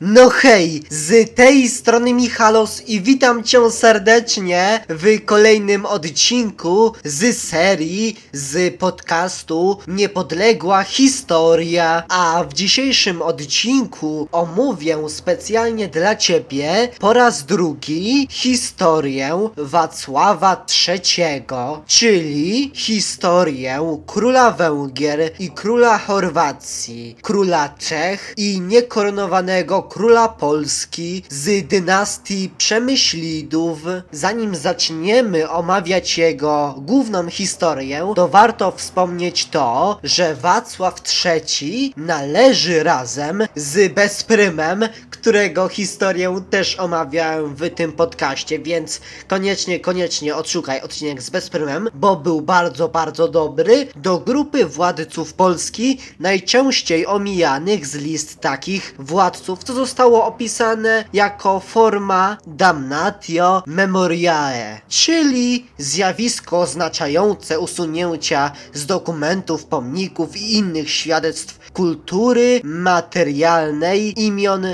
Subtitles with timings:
[0.00, 8.20] No hej, z tej strony Michalos i witam cię serdecznie w kolejnym odcinku z serii,
[8.32, 12.02] z podcastu Niepodległa Historia.
[12.08, 21.42] A w dzisiejszym odcinku omówię specjalnie dla ciebie po raz drugi historię Wacława III,
[21.86, 32.50] czyli historię króla Węgier i króla Chorwacji, króla Czech i niekoronowanego króla Polski z dynastii
[32.58, 33.78] Przemyślidów.
[34.12, 43.46] Zanim zaczniemy omawiać jego główną historię, to warto wspomnieć to, że Wacław III należy razem
[43.54, 44.88] z Bezprymem,
[45.20, 52.16] którego historię też omawiałem w tym podcaście, więc koniecznie, koniecznie odszukaj odcinek z Bezprymem, bo
[52.16, 59.72] był bardzo, bardzo dobry, do grupy władców Polski, najczęściej omijanych z list takich władców, co
[59.74, 70.90] zostało opisane jako forma damnatio memoriae, czyli zjawisko oznaczające usunięcia z dokumentów, pomników i innych
[70.90, 74.66] świadectw kultury materialnej, imion,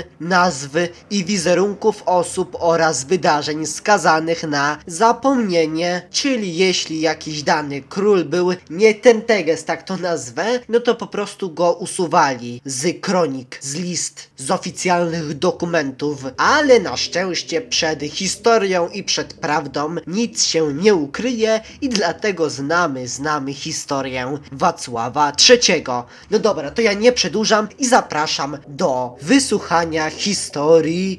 [0.45, 8.49] nazwy i wizerunków osób oraz wydarzeń skazanych na zapomnienie, czyli jeśli jakiś dany król był
[8.69, 13.75] nie ten teges, tak to nazwę, no to po prostu go usuwali z kronik, z
[13.75, 20.95] list, z oficjalnych dokumentów, ale na szczęście przed historią i przed prawdą nic się nie
[20.95, 25.83] ukryje i dlatego znamy, znamy historię Wacława III.
[26.31, 30.24] No dobra, to ja nie przedłużam i zapraszam do wysłuchania historii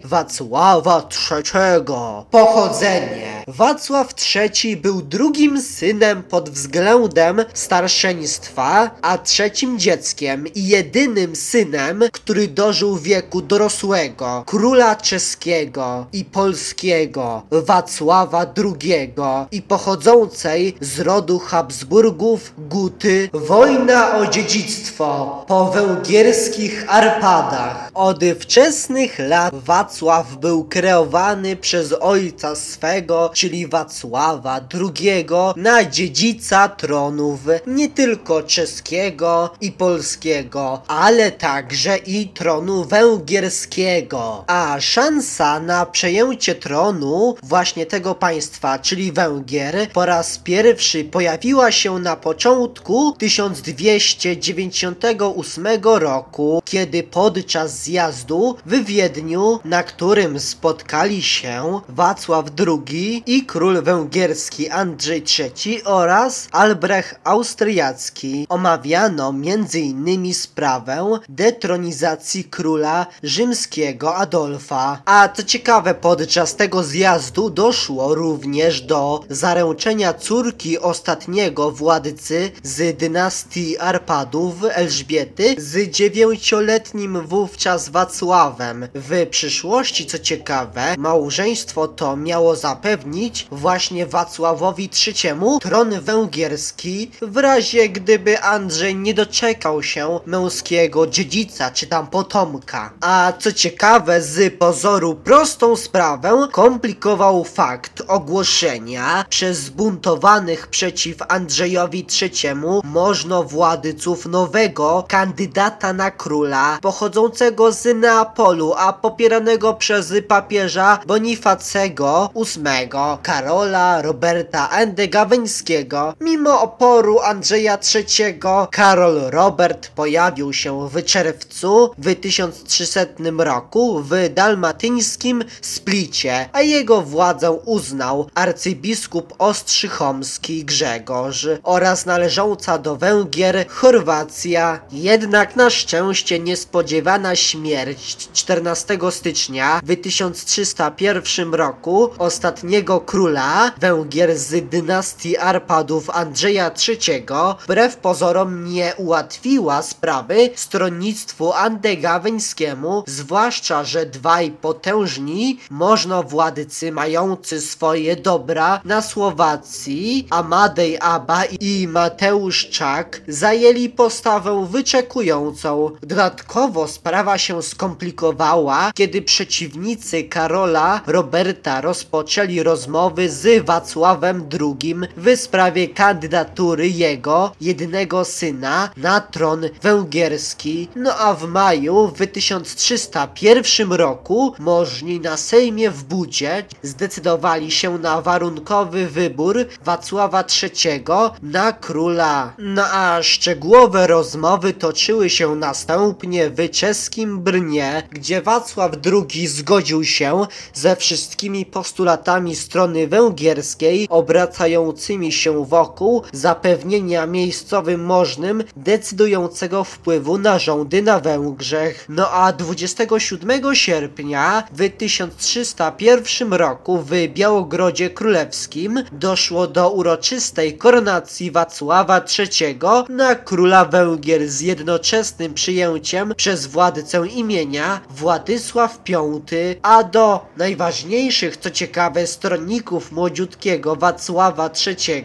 [0.05, 1.85] Wacława III.
[2.31, 3.45] Pochodzenie.
[3.49, 12.49] Wacław III był drugim synem pod względem starszeństwa, a trzecim dzieckiem i jedynym synem, który
[12.49, 19.15] dożył wieku dorosłego, króla czeskiego i polskiego Wacława II
[19.51, 27.91] i pochodzącej z rodu Habsburgów Guty wojna o dziedzictwo po węgierskich Arpadach.
[27.94, 35.27] Od wczesnych lat Wacław był kreowany przez ojca swego, czyli Wacława II
[35.57, 44.45] na dziedzica tronów nie tylko czeskiego i polskiego, ale także i tronu węgierskiego.
[44.47, 51.99] A szansa na przejęcie tronu właśnie tego państwa, czyli Węgier, po raz pierwszy pojawiła się
[51.99, 63.23] na początku 1298 roku, kiedy podczas zjazdu w Wiedniu, na którym spotkali się Wacław II
[63.27, 70.35] i król węgierski Andrzej III oraz Albrecht Austriacki, omawiano m.in.
[70.35, 75.03] sprawę detronizacji króla rzymskiego Adolfa.
[75.05, 83.79] A co ciekawe, podczas tego zjazdu doszło również do zaręczenia córki ostatniego władcy z dynastii
[83.79, 88.75] Arpadów, Elżbiety, z dziewięcioletnim wówczas Wacławem.
[88.94, 97.88] W przyszłości, co ciekawe, małżeństwo to miało zapewnić właśnie Wacławowi III tron węgierski, w razie
[97.88, 102.92] gdyby Andrzej nie doczekał się męskiego dziedzica czy tam potomka.
[103.00, 112.54] A co ciekawe, z pozoru prostą sprawę komplikował fakt ogłoszenia przez zbuntowanych przeciw Andrzejowi III
[112.84, 122.88] możnowładców nowego kandydata na króla pochodzącego z Neapolu, a popieranego przez papieża Bonifacego VIII
[123.22, 126.15] Karola Roberta Endegaweńskiego.
[126.21, 128.41] Mimo oporu Andrzeja III
[128.71, 133.00] Karol Robert pojawił się w czerwcu w 1300
[133.38, 143.69] roku w dalmatyńskim Splicie, a jego władzę uznał arcybiskup ostrzychomski Grzegorz oraz należąca do Węgier
[143.69, 144.81] Chorwacja.
[144.93, 155.37] Jednak na szczęście niespodziewana śmierć 14 stycznia w 1301 roku ostatniego króla Węgier z dynastii
[155.37, 157.26] Arpadów Andrzeja III
[157.64, 168.81] wbrew pozorom nie ułatwiła sprawy stronnictwu andegaweńskiemu, zwłaszcza, że dwaj potężni możnowładcy mający swoje dobra
[168.85, 175.91] na Słowacji, Amadej Aba i Mateusz Czak zajęli postawę wyczekującą.
[176.03, 178.45] Dodatkowo sprawa się skomplikowała
[178.94, 188.90] kiedy przeciwnicy Karola Roberta rozpoczęli rozmowy z Wacławem II w sprawie kandydatury jego, jedynego syna,
[188.96, 190.88] na tron węgierski.
[190.96, 198.22] No a w maju w 1301 roku możni na Sejmie w Budzie zdecydowali się na
[198.22, 201.04] warunkowy wybór Wacława III
[201.43, 202.52] na króla.
[202.58, 210.47] No a szczegółowe rozmowy toczyły się następnie w czeskim Brnie, gdzie Wacław II zgodził się
[210.75, 221.03] ze wszystkimi postulatami strony węgierskiej, obracającymi się wokół zapewnienia miejscowym możnym decydującego wpływu na rządy
[221.03, 222.06] na Węgrzech.
[222.09, 232.21] No a 27 sierpnia w 1301 roku w Białogrodzie Królewskim doszło do uroczystej koronacji Wacława
[232.39, 232.79] III
[233.09, 239.41] na króla Węgier z jednoczesnym przyjęciem przez władcę imienia Władysław V,
[239.83, 245.25] a do najważniejszych, co ciekawe, stronników młodziutkiego Wacława III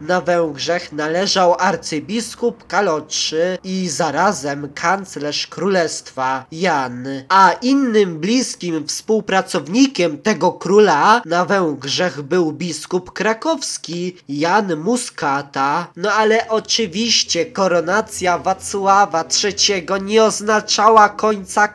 [0.00, 7.06] na Węgrzech należał arcybiskup Kalotrzy i zarazem kanclerz królestwa Jan.
[7.28, 15.86] A innym bliskim współpracownikiem tego króla na Węgrzech był biskup krakowski Jan Muskata.
[15.96, 21.68] No ale oczywiście koronacja Wacława III nie oznaczała końca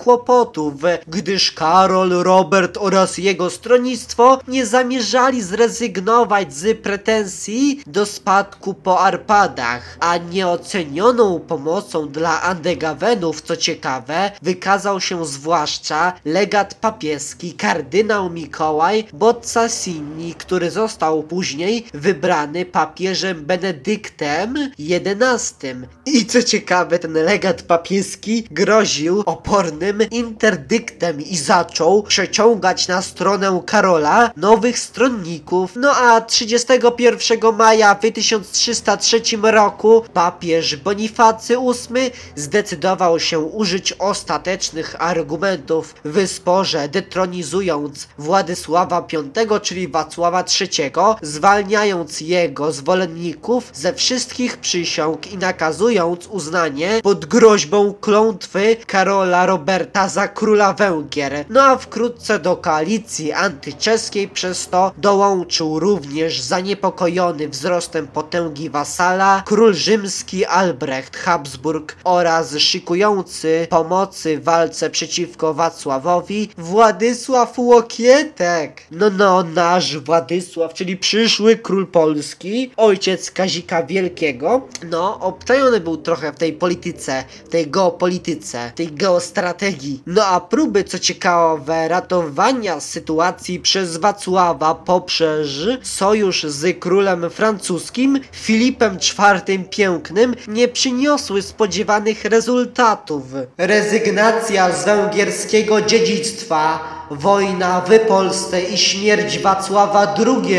[1.07, 9.97] gdyż Karol, Robert oraz jego stronnictwo nie zamierzali zrezygnować z pretensji do spadku po Arpadach,
[9.99, 20.33] a nieocenioną pomocą dla Andegawenów, co ciekawe, wykazał się zwłaszcza legat papieski kardynał Mikołaj Boccassini,
[20.33, 25.67] który został później wybrany papieżem Benedyktem XI.
[26.05, 30.01] I co ciekawe, ten legat papieski groził opornym
[30.47, 35.71] interdyktem i zaczął przeciągać na stronę Karola nowych stronników.
[35.75, 45.95] No a 31 maja w 1303 roku papież Bonifacy VIII zdecydował się użyć ostatecznych argumentów
[46.05, 50.91] w sporze, detronizując Władysława V, czyli Wacława III,
[51.21, 60.27] zwalniając jego zwolenników ze wszystkich przysiąg i nakazując uznanie pod groźbą klątwy Karola Roberta za
[60.37, 61.45] króla Węgier.
[61.49, 69.73] No a wkrótce do koalicji antyczeskiej przez to dołączył również zaniepokojony wzrostem potęgi wasala król
[69.73, 78.81] rzymski Albrecht Habsburg oraz szykujący pomocy w walce przeciwko Wacławowi Władysław Łokietek.
[78.91, 86.31] No no, nasz Władysław, czyli przyszły król Polski, ojciec Kazika Wielkiego, no obczajony był trochę
[86.31, 90.03] w tej polityce, w tej geopolityce, tej geostrategii.
[90.05, 95.47] No a próby, co ciekawe, ratowania sytuacji przez Wacława poprzez
[95.83, 103.23] sojusz z królem francuskim Filipem IV Pięknym nie przyniosły spodziewanych rezultatów.
[103.57, 110.57] Rezygnacja z węgierskiego dziedzictwa wojna w Polsce i śmierć Wacława II.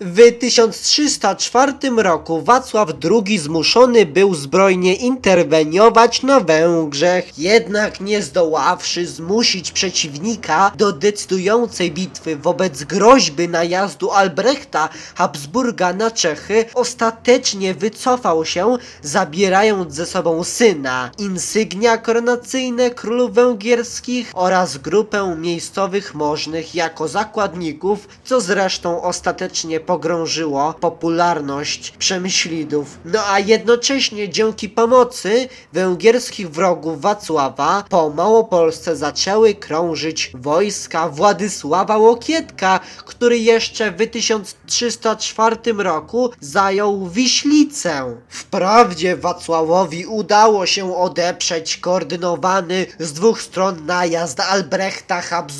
[0.00, 9.72] W 1304 roku Wacław II zmuszony był zbrojnie interweniować na Węgrzech, jednak nie zdoławszy zmusić
[9.72, 19.94] przeciwnika do decydującej bitwy wobec groźby najazdu Albrechta Habsburga na Czechy, ostatecznie wycofał się, zabierając
[19.94, 29.02] ze sobą syna, insygnia koronacyjne królów węgierskich oraz grupę miejscowych możnych jako zakładników, co zresztą
[29.02, 32.98] ostatecznie pogrążyło popularność przemyślidów.
[33.04, 42.80] No a jednocześnie dzięki pomocy węgierskich wrogów Wacława po Małopolsce zaczęły krążyć wojska Władysława Łokietka,
[43.06, 48.16] który jeszcze w 1304 roku zajął Wiślicę.
[48.28, 55.55] Wprawdzie Wacławowi udało się odeprzeć koordynowany z dwóch stron najazd Albrechta Habsburga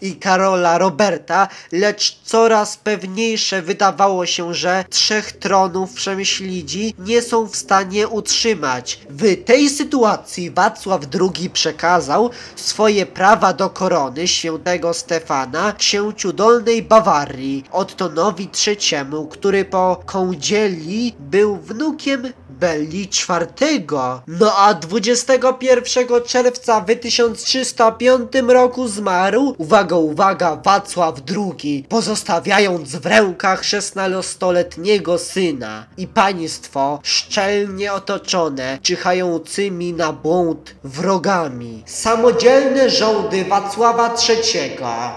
[0.00, 7.56] i Karola Roberta, lecz coraz pewniejsze wydawało się, że trzech tronów przemyślidzi nie są w
[7.56, 9.00] stanie utrzymać.
[9.10, 17.64] W tej sytuacji Wacław II przekazał swoje prawa do korony świętego Stefana księciu Dolnej Bawarii,
[17.70, 23.86] Ottonowi III, który po kądzieli był wnukiem Belli IV.
[24.26, 33.62] No a 21 czerwca w 1305 roku zmarł, uwaga, uwaga, Wacław II, pozostawiając w rękach
[33.62, 41.82] 16-letniego syna i państwo szczelnie otoczone czyhającymi na błąd wrogami.
[41.86, 44.70] Samodzielne rządy Wacława III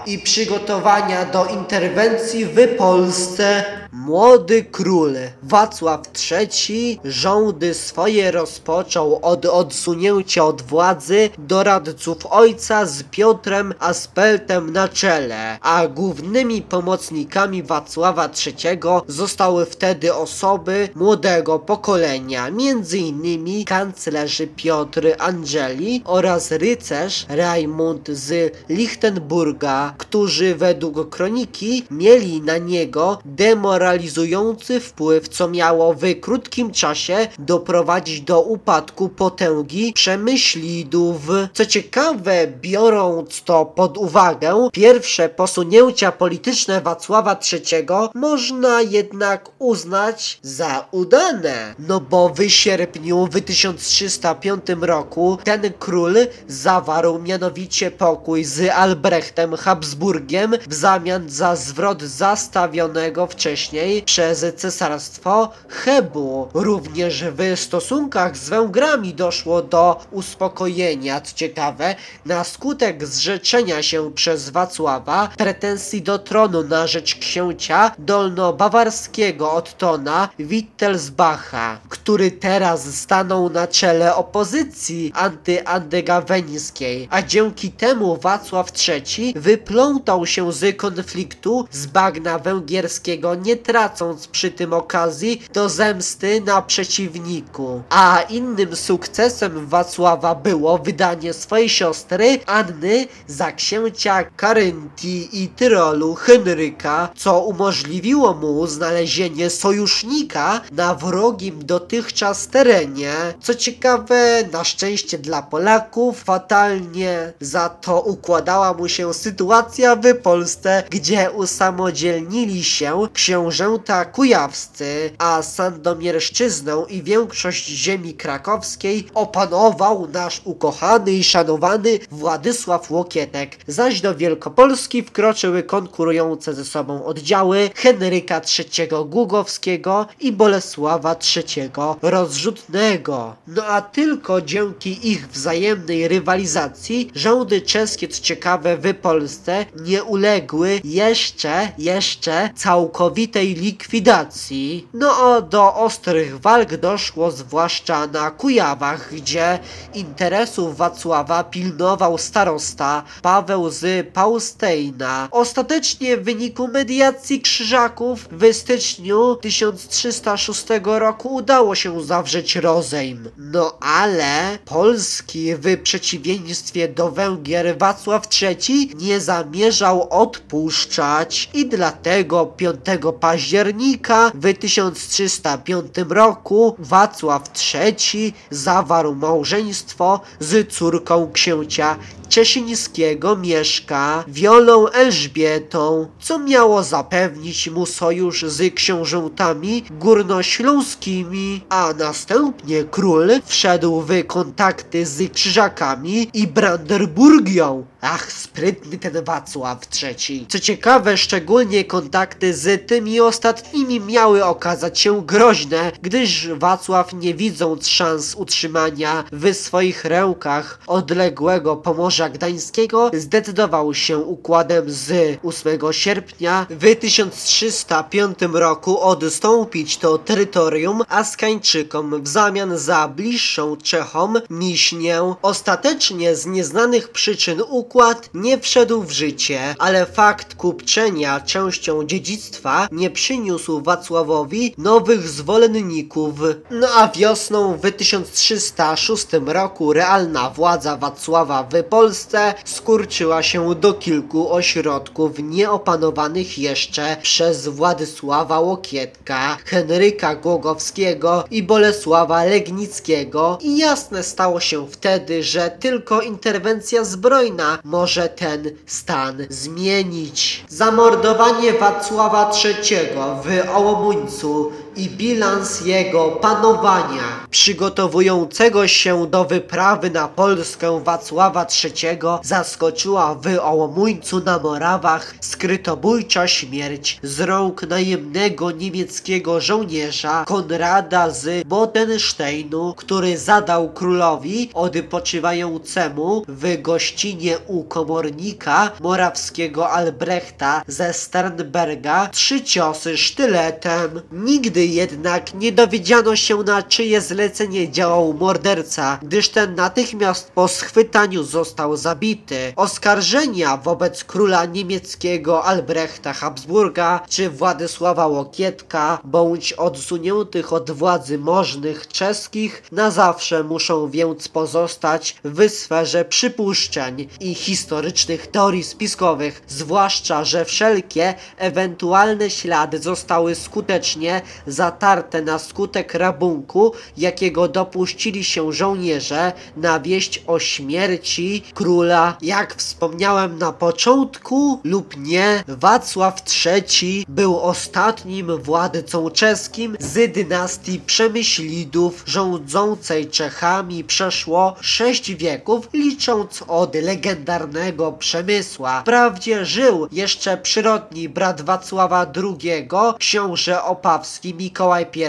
[0.06, 10.44] i przygotowania do interwencji w Polsce Młody król Wacław III rządy swoje rozpoczął od odsunięcia
[10.44, 19.66] od władzy doradców ojca z Piotrem Aspeltem na czele, a głównymi pomocnikami Wacława III zostały
[19.66, 23.64] wtedy osoby młodego pokolenia, m.in.
[23.64, 33.81] kanclerzy Piotr Angeli oraz rycerz Raimund z Lichtenburga, którzy według kroniki mieli na niego demoralizować
[33.82, 41.20] demoralizujący wpływ, co miało w krótkim czasie doprowadzić do upadku potęgi przemyślidów.
[41.54, 50.88] Co ciekawe, biorąc to pod uwagę, pierwsze posunięcia polityczne Wacława III można jednak uznać za
[50.90, 51.74] udane.
[51.78, 56.14] No bo w sierpniu w 1305 roku ten król
[56.48, 65.50] zawarł mianowicie pokój z Albrechtem Habsburgiem w zamian za zwrot zastawionego wcześniej wcześniej przez cesarstwo
[65.68, 66.48] Hebu.
[66.54, 71.94] Również w stosunkach z Węgrami doszło do uspokojenia, co ciekawe,
[72.26, 81.78] na skutek zrzeczenia się przez Wacława pretensji do tronu na rzecz księcia dolno-bawarskiego Ottona Wittelsbacha,
[81.88, 90.76] który teraz stanął na czele opozycji antyandegaweńskiej, a dzięki temu Wacław III wyplątał się z
[90.76, 97.82] konfliktu z bagna węgierskiego nie tracąc przy tym okazji do zemsty na przeciwniku.
[97.90, 107.08] A innym sukcesem Wacława było wydanie swojej siostry Anny za księcia Karyntii i Tyrolu Henryka,
[107.16, 113.12] co umożliwiło mu znalezienie sojusznika na wrogim dotychczas terenie.
[113.40, 120.82] Co ciekawe, na szczęście dla Polaków, fatalnie za to układała mu się sytuacja w Polsce,
[120.90, 131.12] gdzie usamodzielnili się książę książęta kujawscy, a sandomierszczyznę i większość ziemi krakowskiej opanował nasz ukochany
[131.12, 140.06] i szanowany Władysław Łokietek, zaś do Wielkopolski wkroczyły konkurujące ze sobą oddziały Henryka III Głogowskiego
[140.20, 141.70] i Bolesława III
[142.02, 143.36] Rozrzutnego.
[143.46, 150.80] No a tylko dzięki ich wzajemnej rywalizacji rządy czeskie, co ciekawe, w Polsce nie uległy
[150.84, 154.88] jeszcze, jeszcze całkowitej likwidacji.
[154.94, 159.58] No a do ostrych walk doszło zwłaszcza na Kujawach, gdzie
[159.94, 165.28] interesów Wacława pilnował starosta Paweł z Paustejna.
[165.30, 173.30] Ostatecznie w wyniku mediacji krzyżaków w styczniu 1306 roku udało się zawrzeć rozejm.
[173.38, 182.78] No ale Polski w przeciwieństwie do Węgier Wacław III nie zamierzał odpuszczać i dlatego 5
[183.22, 187.42] października w 1305 roku Wacław
[187.74, 191.96] III zawarł małżeństwo z córką księcia
[192.28, 203.30] Cieszyńskiego Mieszka, Wiolą Elżbietą, co miało zapewnić mu sojusz z książętami górnośląskimi, a następnie król
[203.44, 207.84] wszedł w kontakty z krzyżakami i Brandenburgią.
[208.04, 210.46] Ach, sprytny ten Wacław III.
[210.48, 217.88] Co ciekawe, szczególnie kontakty z tymi ostatnimi miały okazać się groźne, gdyż Wacław nie widząc
[217.88, 226.96] szans utrzymania w swoich rękach odległego Pomorza Gdańskiego zdecydował się układem z 8 sierpnia w
[226.96, 235.34] 1305 roku odstąpić to terytorium Askańczykom w zamian za bliższą Czechom Miśnię.
[235.42, 237.91] Ostatecznie z nieznanych przyczyn układ
[238.34, 246.34] nie wszedł w życie, ale fakt kupczenia częścią dziedzictwa nie przyniósł Wacławowi nowych zwolenników.
[246.70, 254.52] No a wiosną w 1306 roku realna władza Wacława w Polsce skurczyła się do kilku
[254.52, 264.86] ośrodków nieopanowanych jeszcze przez Władysława Łokietka, Henryka Głogowskiego i Bolesława Legnickiego i jasne stało się
[264.90, 270.64] wtedy, że tylko interwencja zbrojna może ten stan zmienić.
[270.68, 272.96] Zamordowanie Wacława III
[273.44, 283.34] w Ołomuńcu i bilans jego panowania, przygotowującego się do wyprawy na Polskę Wacława III, zaskoczyła
[283.34, 293.38] w Ołomuńcu na Morawach skrytobójcza śmierć z rąk najemnego niemieckiego żołnierza Konrada z Bodensteinu, który
[293.38, 304.20] zadał królowi odpoczywającemu w gościnie u komornika morawskiego Albrechta ze Sternberga trzy ciosy sztyletem.
[304.32, 311.42] Nigdy jednak nie dowiedziano się na czyje zlecenie działał morderca, gdyż ten natychmiast po schwytaniu
[311.42, 312.72] został zabity.
[312.76, 322.82] Oskarżenia wobec króla niemieckiego Albrechta Habsburga czy Władysława Łokietka bądź odsuniętych od władzy możnych czeskich
[322.92, 331.34] na zawsze muszą więc pozostać w sferze przypuszczeń i historycznych teorii spiskowych, zwłaszcza, że wszelkie
[331.56, 340.58] ewentualne ślady zostały skutecznie zatarte na skutek rabunku, jakiego dopuścili się żołnierze na wieść o
[340.58, 342.36] śmierci króla.
[342.42, 352.22] Jak wspomniałem na początku lub nie, Wacław III był ostatnim władcą czeskim z dynastii Przemyślidów
[352.26, 359.00] rządzącej Czechami przeszło sześć wieków, licząc od legendarnego Przemysła.
[359.00, 362.88] Wprawdzie żył jeszcze przyrodni brat Wacława II,
[363.18, 365.22] książę opawski Mikołaj I,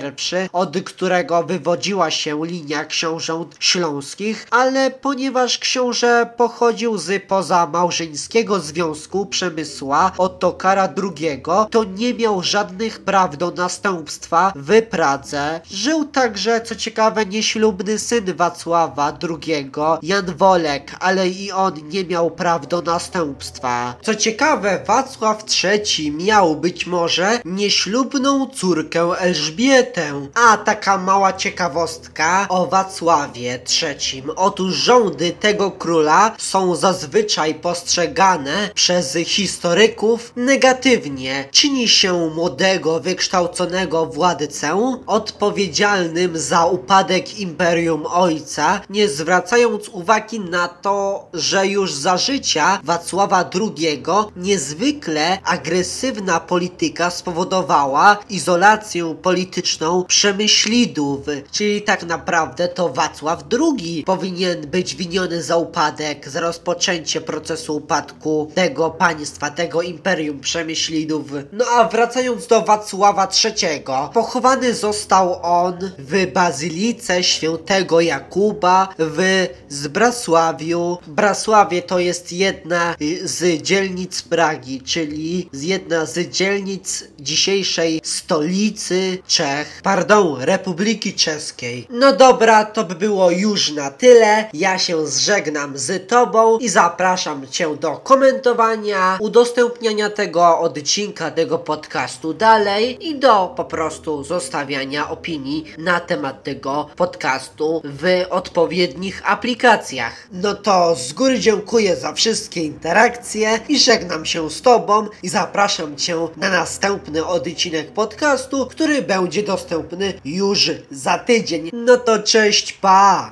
[0.54, 9.26] od którego wywodziła się linia książąt śląskich, ale ponieważ książę pochodził z poza małżeńskiego związku
[9.26, 15.62] Przemysła Ottokara II, to nie miał żadnych praw do następstwa w Pradze.
[15.72, 19.72] Żył także, co ciekawe, nieślubny syn Wacława II,
[20.02, 23.96] Jan Wolek, ale i on nie miał praw do następstwa.
[24.02, 30.28] Co ciekawe, Wacław III miał być może nieślubną córkę Elżbietę.
[30.34, 34.24] A taka mała ciekawostka o Wacławie III.
[34.36, 41.48] Otóż rządy tego króla są zazwyczaj postrzegane przez historyków negatywnie.
[41.52, 51.28] Czyni się młodego, wykształconego władcę odpowiedzialnym za upadek imperium ojca, nie zwracając uwagi na to,
[51.34, 54.04] że już za życia Wacława II
[54.36, 61.20] niezwykle agresywna polityka spowodowała izolację polityczną Przemyślidów,
[61.52, 68.52] czyli tak naprawdę to Wacław II powinien być winiony za upadek, za rozpoczęcie procesu upadku
[68.56, 71.32] tego państwa, tego imperium Przemyślidów.
[71.52, 80.98] No a wracając do Wacława III, pochowany został on w bazylice świętego Jakuba w Zbrasławiu.
[81.08, 90.42] Brasławie to jest jedna z dzielnic Pragi, czyli jedna z dzielnic dzisiejszej stolicy Czech, pardon,
[90.42, 91.88] Republiki Czeskiej.
[91.90, 94.50] No dobra, to by było już na tyle.
[94.54, 102.34] Ja się zżegnam z Tobą i zapraszam Cię do komentowania, udostępniania tego odcinka, tego podcastu
[102.34, 110.28] dalej i do po prostu zostawiania opinii na temat tego podcastu w odpowiednich aplikacjach.
[110.32, 115.96] No to z góry dziękuję za wszystkie interakcje i żegnam się z Tobą i zapraszam
[115.98, 121.70] Cię na następny odcinek podcastu, który będzie dostępny już za tydzień.
[121.74, 123.32] No to cześć, pa!